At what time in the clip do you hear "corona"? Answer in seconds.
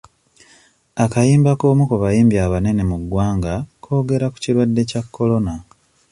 5.15-5.53